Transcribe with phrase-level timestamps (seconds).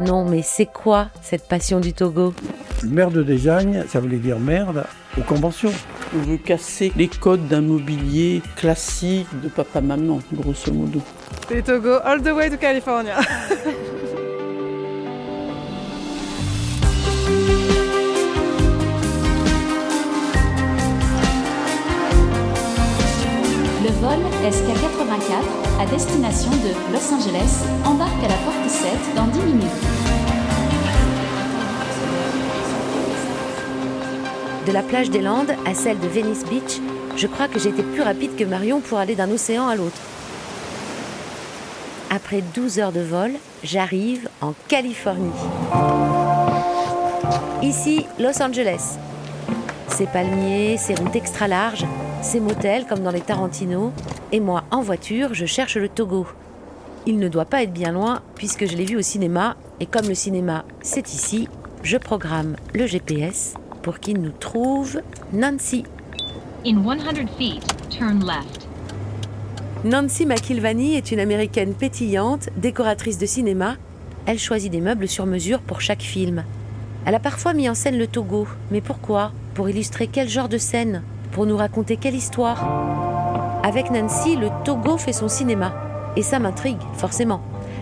[0.00, 2.34] Non, mais c'est quoi cette passion du Togo?
[2.84, 4.84] Merde design, ça voulait dire merde
[5.16, 5.72] aux conventions.
[6.14, 11.00] On veut casser les codes d'un mobilier classique de papa-maman, grosso modo.
[11.50, 13.18] Et Togo, all the way to California.
[24.04, 29.62] vol SK-84 à destination de Los Angeles embarque à la porte 7 dans 10 minutes.
[34.66, 36.82] De la plage des Landes à celle de Venice Beach,
[37.16, 39.96] je crois que été plus rapide que Marion pour aller d'un océan à l'autre.
[42.10, 45.30] Après 12 heures de vol, j'arrive en Californie.
[47.62, 48.98] Ici, Los Angeles.
[49.88, 51.86] Ces palmiers, ces routes extra larges,
[52.24, 53.92] ces motels comme dans les Tarantino,
[54.32, 56.26] et moi en voiture, je cherche le Togo.
[57.06, 60.08] Il ne doit pas être bien loin puisque je l'ai vu au cinéma, et comme
[60.08, 61.48] le cinéma c'est ici,
[61.82, 65.02] je programme le GPS pour qu'il nous trouve
[65.34, 65.84] Nancy.
[66.66, 68.66] In 100 feet, turn left.
[69.84, 73.76] Nancy McIlvany est une américaine pétillante, décoratrice de cinéma.
[74.24, 76.42] Elle choisit des meubles sur mesure pour chaque film.
[77.04, 79.32] Elle a parfois mis en scène le Togo, mais pourquoi?
[79.52, 81.02] Pour illustrer quel genre de scène?
[81.34, 85.74] Pour nous raconter quelle histoire Avec Nancy, le Togo fait son cinéma.
[86.14, 87.40] Et ça m'intrigue, forcément.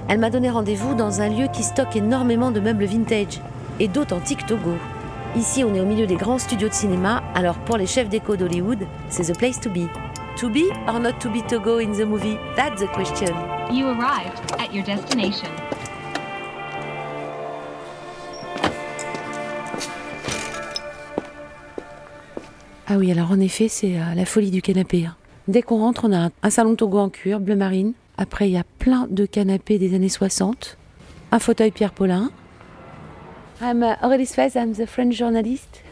[0.08, 3.42] Elle m'a donné rendez-vous dans un lieu qui stocke énormément de meubles vintage
[3.78, 4.73] et d'authentiques Togo.
[5.36, 8.36] Ici, on est au milieu des grands studios de cinéma, alors pour les chefs d'écho
[8.36, 9.86] d'Hollywood, c'est the place to be.
[10.39, 12.39] To be or not to be Togo in the movie?
[12.56, 13.34] That's the question.
[13.70, 15.48] You arrived at your destination.
[22.95, 25.07] Ah oui, alors en effet, c'est euh, la folie du canapé.
[25.07, 25.17] hein.
[25.48, 27.95] Dès qu'on rentre, on a un, salon Togo en cuir, bleu marine.
[28.19, 30.77] Après, il y a plein de canapés des années 60.
[31.31, 32.31] Un fauteuil Pierre Paulin.
[33.63, 35.83] I'm uh, Aurélie Svez, I'm the French journalist.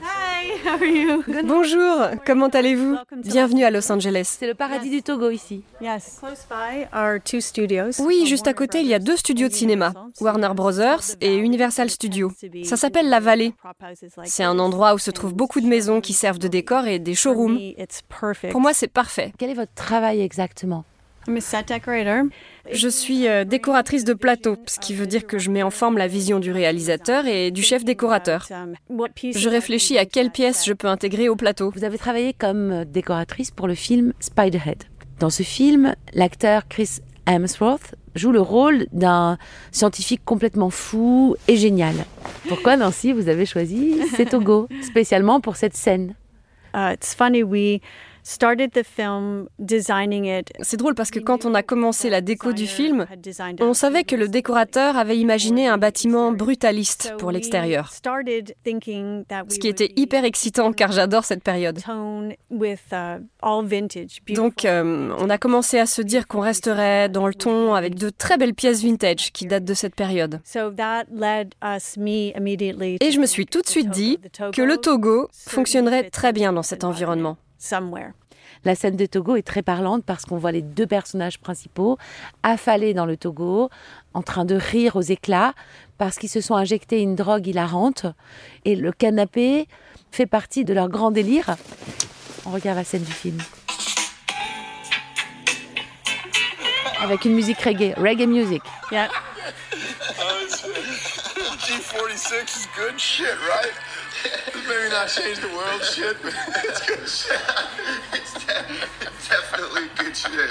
[0.60, 1.24] Hi, how are you?
[1.44, 2.96] Bonjour, comment allez-vous?
[3.16, 4.36] Bienvenue à Los Angeles.
[4.38, 5.62] C'est le paradis du Togo ici.
[5.80, 6.18] Yes.
[6.20, 8.00] Close by are two studios.
[8.00, 11.88] Oui, juste à côté, il y a deux studios de cinéma, Warner Brothers et Universal
[11.88, 12.32] Studios.
[12.64, 13.54] Ça s'appelle La Vallée.
[14.24, 17.14] C'est un endroit où se trouvent beaucoup de maisons qui servent de décor et des
[17.14, 17.58] showrooms.
[18.50, 19.32] Pour moi, c'est parfait.
[19.38, 20.84] Quel est votre travail exactement?
[21.28, 22.24] I'm a set decorator.
[22.72, 25.98] Je suis euh, décoratrice de plateau, ce qui veut dire que je mets en forme
[25.98, 28.46] la vision du réalisateur et du chef décorateur.
[28.48, 31.70] Je réfléchis à quelle pièce je peux intégrer au plateau.
[31.74, 34.84] Vous avez travaillé comme décoratrice pour le film Spiderhead.
[35.18, 39.36] Dans ce film, l'acteur Chris Hemsworth joue le rôle d'un
[39.72, 41.94] scientifique complètement fou et génial.
[42.48, 46.14] Pourquoi, Nancy, vous avez choisi ces Togo, spécialement pour cette scène?
[46.74, 47.80] Uh, it's funny, we
[50.60, 53.06] C'est drôle parce que quand on a commencé la déco du film,
[53.60, 57.92] on savait que le décorateur avait imaginé un bâtiment brutaliste pour l'extérieur.
[57.92, 61.78] Ce qui était hyper excitant car j'adore cette période.
[64.34, 68.10] Donc euh, on a commencé à se dire qu'on resterait dans le ton avec de
[68.10, 70.40] très belles pièces vintage qui datent de cette période.
[70.44, 70.58] Et
[73.10, 74.18] je me suis tout de suite dit
[74.52, 77.36] que le Togo fonctionnerait très bien dans cet environnement.
[78.64, 81.98] La scène de Togo est très parlante parce qu'on voit les deux personnages principaux
[82.42, 83.70] affalés dans le Togo,
[84.14, 85.54] en train de rire aux éclats
[85.98, 88.06] parce qu'ils se sont injectés une drogue hilarante.
[88.64, 89.68] Et le canapé
[90.10, 91.56] fait partie de leur grand délire.
[92.46, 93.38] On regarde la scène du film.
[97.02, 98.62] Avec une musique reggae, reggae music.
[98.90, 99.08] Yeah.
[101.60, 103.72] G46 is good shit, right?
[104.68, 107.40] Maybe not change the world shit, but it's good shit.
[108.12, 110.50] It's definitely good shit.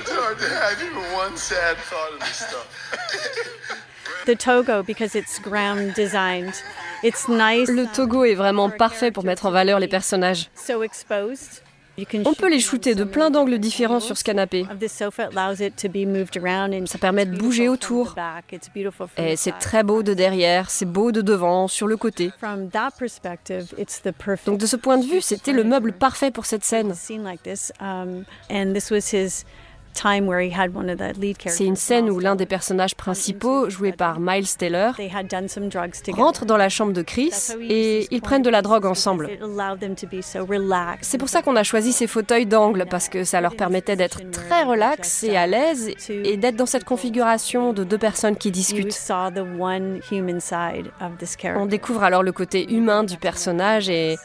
[0.00, 2.66] It's hard to have even one sad thought of this stuff.
[4.26, 6.54] The Togo, because it's ground designed,
[7.02, 7.68] it's nice.
[7.68, 10.48] Le Togo est vraiment parfait pour mettre en valeur les personnages.
[10.54, 11.62] So exposed.
[12.24, 14.66] On peut les shooter de plein d'angles différents sur ce canapé.
[16.86, 18.14] Ça permet de bouger autour.
[19.16, 22.30] Et c'est très beau de derrière, c'est beau de devant, sur le côté.
[24.46, 26.94] Donc de ce point de vue, c'était le meuble parfait pour cette scène.
[31.46, 34.94] C'est une scène où l'un des personnages principaux, joué par Miles Taylor,
[36.12, 37.32] rentre dans la chambre de Chris
[37.68, 39.30] et ils prennent de la drogue ensemble.
[41.00, 44.30] C'est pour ça qu'on a choisi ces fauteuils d'angle, parce que ça leur permettait d'être
[44.30, 48.98] très relax et à l'aise et d'être dans cette configuration de deux personnes qui discutent.
[51.56, 54.16] On découvre alors le côté humain du personnage et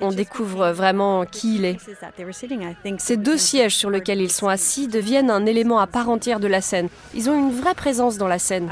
[0.00, 1.76] On découvre vraiment qui il est.
[2.98, 6.46] Ces deux sièges sur lesquels ils sont assis deviennent un élément à part entière de
[6.46, 6.88] la scène.
[7.14, 8.68] Ils ont une vraie présence dans la scène.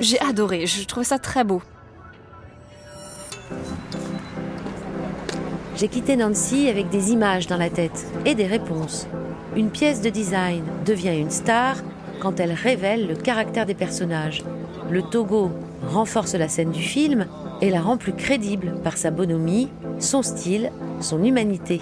[0.00, 1.62] J'ai adoré, je trouvais ça très beau.
[5.76, 9.08] J'ai quitté Nancy avec des images dans la tête et des réponses.
[9.56, 11.76] Une pièce de design devient une star
[12.20, 14.44] quand elle révèle le caractère des personnages.
[14.90, 15.50] Le Togo
[15.88, 17.26] renforce la scène du film
[17.64, 20.70] et la rend plus crédible par sa bonhomie, son style,
[21.00, 21.80] son humanité.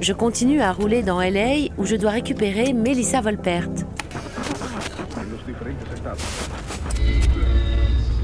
[0.00, 3.70] Je continue à rouler dans LA où je dois récupérer Melissa Volpert.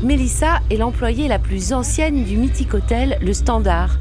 [0.02, 3.96] Melissa est l'employée la plus ancienne du mythique hôtel Le Standard,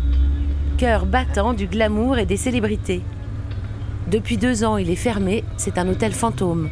[0.77, 3.01] cœur battant du glamour et des célébrités.
[4.11, 6.69] Depuis deux ans, il est fermé, c'est un hôtel fantôme.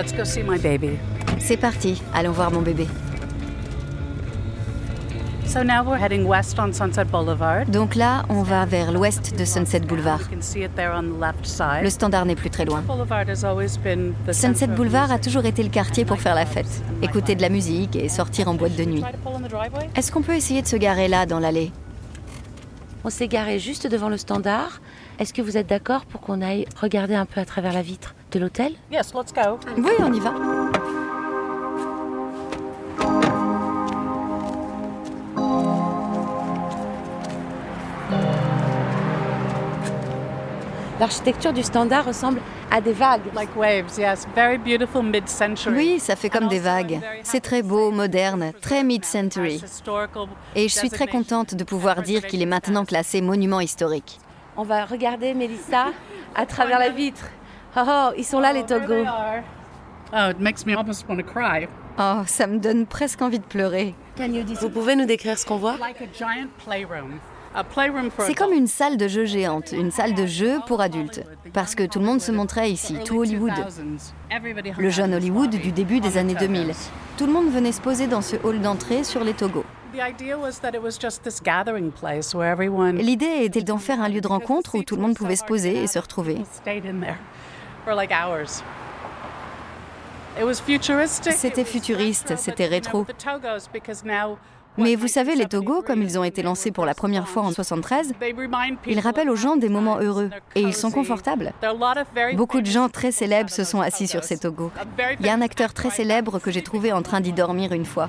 [0.00, 0.96] Let's go see my baby.
[1.38, 2.86] C'est parti, allons voir mon bébé.
[7.68, 10.20] Donc là, on va vers l'ouest de Sunset Boulevard.
[11.82, 12.82] Le standard n'est plus très loin.
[14.32, 17.94] Sunset Boulevard a toujours été le quartier pour faire la fête, écouter de la musique
[17.94, 19.02] et sortir en boîte de nuit.
[19.94, 21.72] Est-ce qu'on peut essayer de se garer là, dans l'allée?
[23.04, 24.80] On s'est garé juste devant le standard.
[25.18, 28.14] Est-ce que vous êtes d'accord pour qu'on aille regarder un peu à travers la vitre?
[28.30, 28.74] De l'hôtel
[29.76, 30.32] Oui, on y va.
[41.00, 43.22] L'architecture du standard ressemble à des vagues.
[45.74, 47.00] Oui, ça fait comme des vagues.
[47.22, 49.62] C'est très beau, moderne, très mid-century.
[50.54, 54.18] Et je suis très contente de pouvoir dire qu'il est maintenant classé monument historique.
[54.58, 55.86] On va regarder Mélissa
[56.34, 57.24] à travers la vitre.
[57.76, 59.04] Oh, oh ils sont là les Togos.
[61.98, 63.94] Oh, ça me donne presque envie de pleurer.
[64.60, 65.76] Vous pouvez nous décrire ce qu'on voit?
[68.20, 71.82] C'est comme une salle de jeu géante, une salle de jeu pour adultes, parce que
[71.82, 73.52] tout le monde se montrait ici, tout Hollywood.
[74.78, 76.72] Le jeune Hollywood du début des années 2000.
[77.16, 79.64] Tout le monde venait se poser dans ce hall d'entrée sur les Togo.
[82.92, 85.82] L'idée était d'en faire un lieu de rencontre où tout le monde pouvait se poser
[85.82, 86.38] et se retrouver.
[91.32, 93.06] C'était futuriste, c'était rétro.
[94.78, 97.50] Mais vous savez, les Togo, comme ils ont été lancés pour la première fois en
[97.50, 98.14] 73,
[98.86, 101.52] ils rappellent aux gens des moments heureux et ils sont confortables.
[102.34, 104.70] Beaucoup de gens très célèbres se sont assis sur ces Togo.
[105.18, 107.84] Il y a un acteur très célèbre que j'ai trouvé en train d'y dormir une
[107.84, 108.08] fois.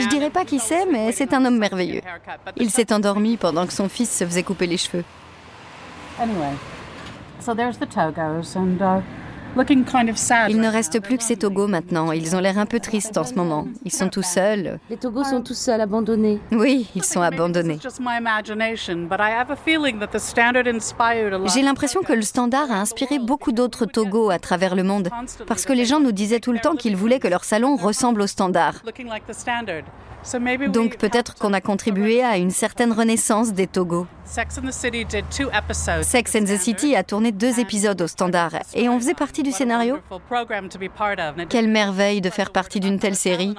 [0.00, 2.00] Je dirais pas qui c'est, mais c'est un homme merveilleux.
[2.56, 5.04] Il s'est endormi pendant que son fils se faisait couper les cheveux.
[10.48, 12.10] Il ne reste plus que ces Togos maintenant.
[12.12, 13.68] Ils ont l'air un peu tristes en ce moment.
[13.84, 14.78] Ils sont tout seuls.
[14.90, 16.40] Les Togos sont tous seuls, abandonnés.
[16.50, 17.78] Oui, ils sont abandonnés.
[21.46, 25.10] J'ai l'impression que le standard a inspiré beaucoup d'autres Togos à travers le monde,
[25.46, 28.22] parce que les gens nous disaient tout le temps qu'ils voulaient que leur salon ressemble
[28.22, 28.82] au standard.
[30.72, 34.06] Donc peut-être qu'on a contribué à une certaine renaissance des Togo.
[34.24, 34.62] Sex and
[36.44, 39.98] the City a tourné deux épisodes au standard et on faisait partie du scénario.
[41.48, 43.54] Quelle merveille de faire partie d'une telle série.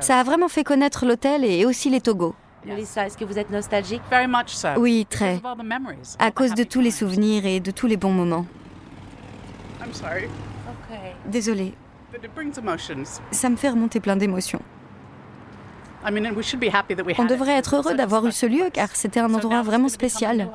[0.00, 2.34] Ça a vraiment fait connaître l'hôtel et aussi les Togo.
[2.64, 4.02] Melissa, est-ce que vous êtes nostalgique?
[4.76, 5.40] Oui, très.
[6.18, 8.46] À cause de tous les souvenirs et de tous les bons moments.
[11.26, 11.74] Désolée.
[13.30, 14.60] Ça me fait remonter plein d'émotions.
[17.18, 20.48] On devrait être heureux d'avoir eu ce lieu car c'était un endroit vraiment spécial.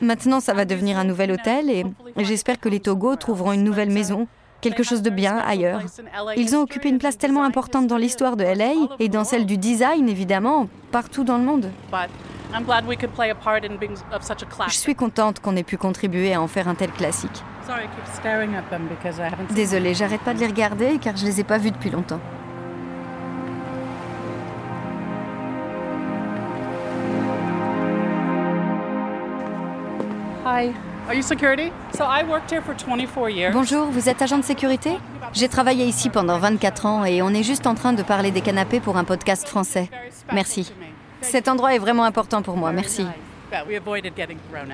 [0.00, 1.84] Maintenant, ça va devenir un nouvel hôtel et
[2.18, 4.28] j'espère que les Togo trouveront une nouvelle maison,
[4.60, 5.82] quelque chose de bien ailleurs.
[6.36, 9.58] Ils ont occupé une place tellement importante dans l'histoire de LA et dans celle du
[9.58, 11.70] design, évidemment, partout dans le monde.
[14.68, 17.42] Je suis contente qu'on ait pu contribuer à en faire un tel classique.
[19.50, 22.20] Désolée, j'arrête pas de les regarder car je les ai pas vus depuis longtemps.
[33.52, 34.90] Bonjour, vous êtes agent de sécurité?
[35.32, 38.40] J'ai travaillé ici pendant 24 ans et on est juste en train de parler des
[38.40, 39.88] canapés pour un podcast français.
[40.32, 40.72] Merci.
[41.20, 43.06] Cet endroit est vraiment important pour moi, merci.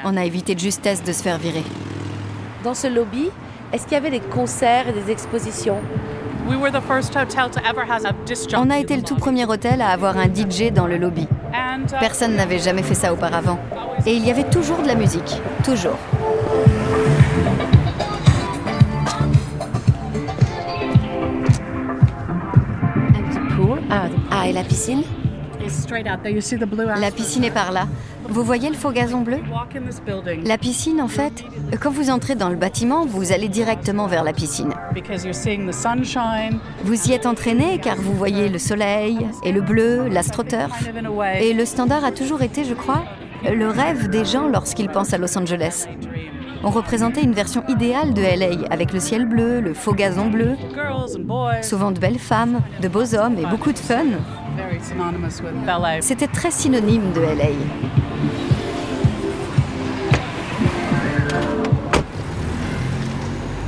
[0.04, 1.62] On a évité de justesse de se faire virer.
[2.62, 3.30] Dans ce lobby,
[3.72, 5.80] est-ce qu'il y avait des concerts et des expositions?
[8.56, 11.26] On a été le tout premier hôtel à avoir un DJ dans le lobby.
[11.52, 13.58] Uh, Personne n'avait jamais fait ça auparavant.
[14.06, 15.98] Et il y avait toujours de la musique, toujours.
[23.90, 25.02] Ah, ah, et la piscine?
[27.00, 27.86] La piscine est par là.
[28.28, 29.38] Vous voyez le faux gazon bleu?
[30.44, 31.44] La piscine, en fait,
[31.80, 34.74] quand vous entrez dans le bâtiment, vous allez directement vers la piscine.
[36.84, 40.88] Vous y êtes entraîné car vous voyez le soleil et le bleu, l'astroturf.
[41.40, 43.04] Et le standard a toujours été, je crois,
[43.52, 45.86] le rêve des gens lorsqu'ils pensent à Los Angeles.
[46.62, 50.56] On représentait une version idéale de LA avec le ciel bleu, le faux gazon bleu,
[51.62, 54.06] souvent de belles femmes, de beaux hommes et beaucoup de fun.
[56.00, 57.50] C'était très synonyme de LA.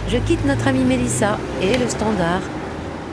[0.09, 2.41] Je quitte notre amie Melissa et le standard,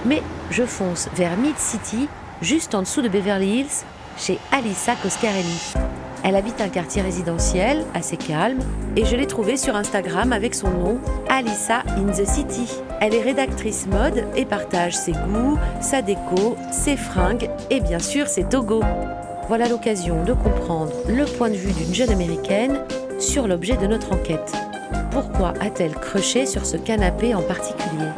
[0.05, 2.07] mais je fonce vers Mid City,
[2.41, 3.83] juste en dessous de Beverly Hills,
[4.15, 5.73] chez Alissa Coscarelli.
[6.23, 8.59] Elle habite un quartier résidentiel assez calme
[8.95, 12.65] et je l'ai trouvée sur Instagram avec son nom, Alissa in the City.
[13.01, 18.27] Elle est rédactrice mode et partage ses goûts, sa déco, ses fringues et bien sûr
[18.27, 18.83] ses togos.
[19.49, 22.79] Voilà l'occasion de comprendre le point de vue d'une jeune américaine
[23.19, 24.53] sur l'objet de notre enquête.
[25.11, 28.09] Pourquoi a-t-elle crushé sur ce canapé en particulier?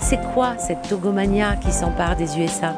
[0.00, 2.76] C'est quoi cette togomania qui s'empare des USA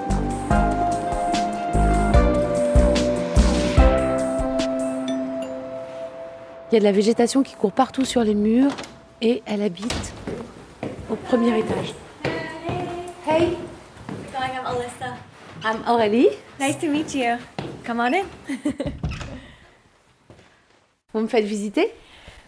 [6.76, 8.70] y a de la végétation qui court partout sur les murs
[9.22, 10.12] et elle habite
[11.10, 11.94] au premier étage.
[13.26, 13.56] Hey.
[14.34, 15.16] I'm Alyssa.
[15.64, 16.28] I'm Aurélie.
[16.60, 17.38] Nice to meet you.
[17.86, 18.24] Come on in.
[21.14, 21.90] Vous me faites visiter?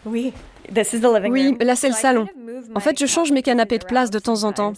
[0.04, 0.34] Oui.
[0.74, 1.58] This is the living Oui, room.
[1.60, 2.26] là c'est le salon.
[2.74, 4.74] En fait, je change mes canapés de place de temps en temps.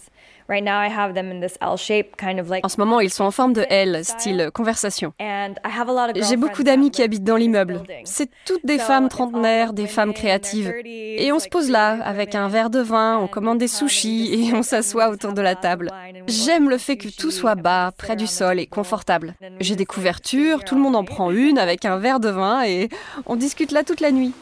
[0.50, 0.60] Sometimes.
[0.60, 2.64] Right now I have them in this L shape, kind of like.
[2.64, 5.12] En ce moment, ils sont en forme de L, style conversation.
[5.20, 7.82] And I have a lot of J'ai beaucoup d'amis qui habitent dans l'immeuble.
[8.04, 10.72] C'est toutes des femmes trentenaires, des femmes créatives.
[10.84, 14.54] Et on se pose là, avec un verre de vin, on commande des sushis et
[14.54, 15.90] on s'assoit autour de la table.
[16.26, 19.34] J'aime le fait que tout soit bas, près du sol et confortable.
[19.60, 22.88] J'ai des couvertures, tout le monde en prend une avec un verre de vin et
[23.26, 24.32] on discute là toute la nuit.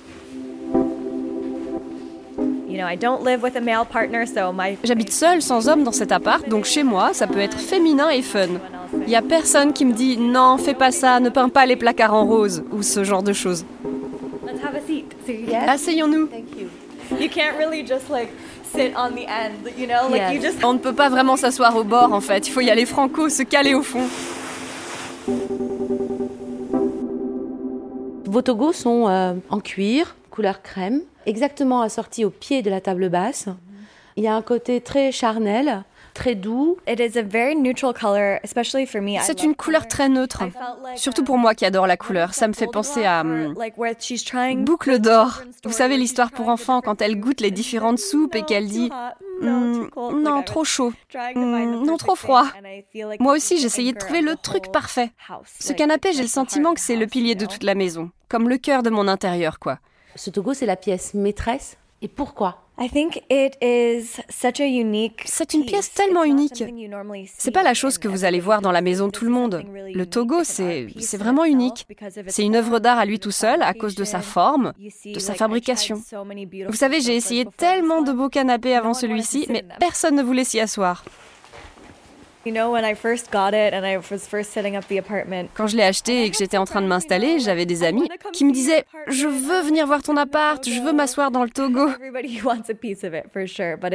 [4.84, 8.22] J'habite seule, sans homme dans cet appart, donc chez moi, ça peut être féminin et
[8.22, 8.48] fun.
[9.06, 11.76] Il y a personne qui me dit non, fais pas ça, ne peins pas les
[11.76, 13.64] placards en rose ou ce genre de choses.
[14.46, 15.14] Let's have a seat.
[15.26, 16.28] So you, Asseyons-nous.
[17.20, 18.30] you can't really just like
[18.74, 20.08] sit on the end, you know?
[20.10, 20.64] Like you just.
[20.64, 23.28] On ne peut pas vraiment s'asseoir au bord en fait, il faut y aller franco,
[23.28, 24.06] se caler au fond.
[28.24, 33.08] Vos togos sont euh, en cuir, couleur crème, exactement assortis au pied de la table
[33.08, 33.46] basse.
[34.16, 36.76] Il y a un côté très charnel, très doux.
[36.88, 39.12] It is a very neutral color, especially for me.
[39.12, 40.42] I C'est une couleur très neutre.
[40.96, 42.34] Surtout pour moi qui adore la couleur.
[42.34, 45.42] Ça me fait penser à hum, like where she's trying Boucle d'or.
[45.64, 48.90] Vous savez l'histoire pour enfants quand elle goûte les différentes soupes et qu'elle dit
[49.40, 50.92] Hum, non, trop chaud.
[51.36, 52.46] Hum, non, trop froid.
[53.20, 55.12] Moi aussi, j'essayais de trouver le truc parfait.
[55.60, 58.10] Ce canapé, j'ai le sentiment que c'est le pilier de toute la maison.
[58.28, 59.78] Comme le cœur de mon intérieur, quoi.
[60.18, 61.76] Ce togo, c'est la pièce maîtresse.
[62.02, 62.64] Et pourquoi?
[62.80, 65.22] I think it is such a unique.
[65.26, 66.64] C'est une pièce tellement unique.
[67.36, 69.62] C'est pas la chose que vous allez voir dans la maison de tout le monde.
[69.94, 71.86] Le Togo, c'est c'est vraiment unique.
[72.26, 74.72] C'est une œuvre d'art à lui tout seul à cause de sa forme,
[75.04, 76.02] de sa fabrication.
[76.68, 80.58] Vous savez, j'ai essayé tellement de beaux canapés avant celui-ci, mais personne ne voulait s'y
[80.58, 81.04] asseoir.
[85.54, 88.44] Quand je l'ai acheté et que j'étais en train de m'installer, j'avais des amis qui
[88.44, 91.88] me disaient Je veux venir voir ton appart, je veux m'asseoir dans le Togo.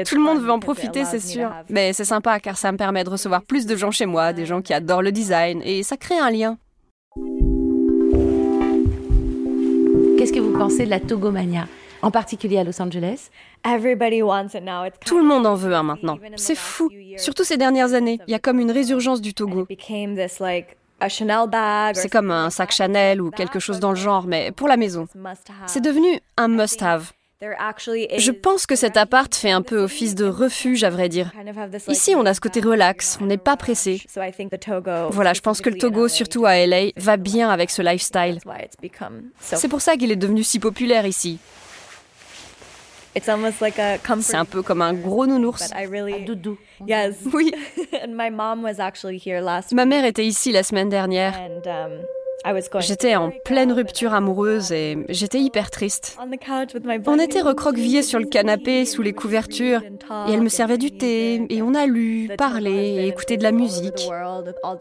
[0.06, 1.52] Tout le monde veut en profiter, c'est sûr.
[1.70, 4.46] Mais c'est sympa car ça me permet de recevoir plus de gens chez moi, des
[4.46, 6.58] gens qui adorent le design, et ça crée un lien.
[10.18, 11.68] Qu'est-ce que vous pensez de la togomania?
[12.04, 13.30] En particulier à Los Angeles
[13.66, 14.86] Everybody wants it now.
[14.86, 16.20] It's Tout le monde en veut un maintenant.
[16.36, 16.90] C'est fou.
[17.18, 18.20] Surtout ces dernières années.
[18.28, 19.66] Il y a comme une résurgence du Togo.
[19.66, 21.96] became this like a Chanel bag.
[21.96, 24.78] or C'est comme un sac Chanel ou quelque chose dans le genre, mais pour la
[24.78, 25.08] maison.
[25.66, 27.14] C'est devenu un must-have.
[27.42, 31.32] Je pense que cet appart fait un peu office de refuge, à vrai dire.
[31.90, 34.02] Ici, on a ce côté relax, on n'est pas pressé.
[34.08, 35.10] So I think the Togo.
[35.10, 38.40] Voilà, je pense que le Togo, surtout à LA, va bien avec ce lifestyle.
[38.42, 39.58] That's why it's become so.
[39.58, 41.38] C'est pour ça qu'il est devenu si populaire ici.
[41.38, 43.03] It's almost like a comfort.
[43.16, 45.72] C'est un peu comme un gros nounours.
[45.90, 46.26] Really.
[46.26, 46.58] Doudou.
[46.88, 47.16] Yes.
[47.34, 47.52] Oui.
[48.04, 51.34] and my mom was actually here last Ma mère était ici la semaine dernière.
[51.36, 52.06] and um,
[52.80, 56.18] J'étais en pleine rupture amoureuse et j'étais hyper triste.
[57.08, 59.82] On était recroquevillés sur le canapé sous les couvertures
[60.28, 63.52] et elle me servait du thé et on a lu, parlé et écouté de la
[63.52, 64.10] musique.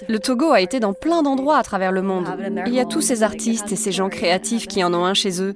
[0.09, 2.27] Le Togo a été dans plein d'endroits à travers le monde.
[2.67, 5.41] Il y a tous ces artistes et ces gens créatifs qui en ont un chez
[5.41, 5.55] eux.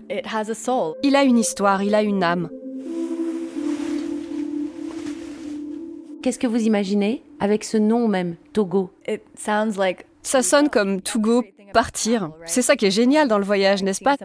[1.02, 2.48] Il a une histoire, il a une âme.
[6.26, 8.90] Qu'est-ce que vous imaginez avec ce nom même, Togo
[10.24, 12.32] Ça sonne comme to go, partir.
[12.46, 14.16] C'est ça qui est génial dans le voyage, n'est-ce pas?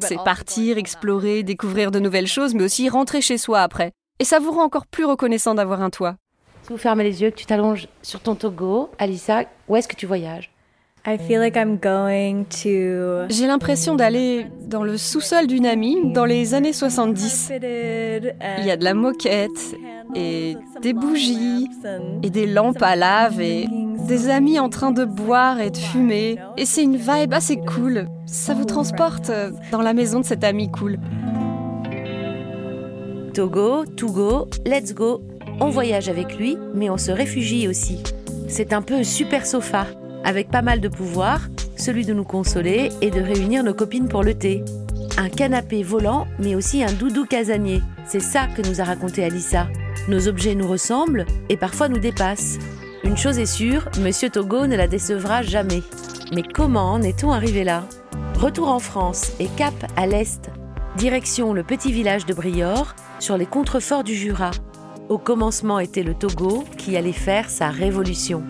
[0.00, 3.92] C'est partir, explorer, découvrir de nouvelles choses, mais aussi rentrer chez soi après.
[4.20, 6.16] Et ça vous rend encore plus reconnaissant d'avoir un toit.
[6.62, 9.96] Si vous fermez les yeux, que tu t'allonges sur ton Togo, Alissa, où est-ce que
[9.96, 10.50] tu voyages?
[13.28, 17.52] J'ai l'impression d'aller dans le sous-sol d'une amie dans les années 70.
[17.52, 19.76] Il y a de la moquette
[20.14, 21.70] et des bougies
[22.22, 23.66] et des lampes à lave et
[24.06, 26.36] des amis en train de boire et de fumer.
[26.56, 28.06] Et c'est une vibe assez cool.
[28.26, 29.30] Ça vous transporte
[29.70, 30.98] dans la maison de cet ami cool.
[33.34, 35.22] Togo, Togo, let's go.
[35.60, 38.02] On voyage avec lui, mais on se réfugie aussi.
[38.48, 39.86] C'est un peu super sofa
[40.24, 44.22] avec pas mal de pouvoir, celui de nous consoler et de réunir nos copines pour
[44.22, 44.64] le thé.
[45.18, 47.82] Un canapé volant, mais aussi un doudou casanier.
[48.06, 49.66] C'est ça que nous a raconté Alissa.
[50.08, 52.58] Nos objets nous ressemblent et parfois nous dépassent.
[53.04, 55.82] Une chose est sûre, Monsieur Togo ne la décevra jamais.
[56.34, 57.84] Mais comment en est-on arrivé là?
[58.38, 60.50] Retour en France et cap à l'est.
[60.96, 64.50] Direction le petit village de Briord, sur les contreforts du Jura.
[65.08, 68.42] Au commencement était le Togo qui allait faire sa révolution.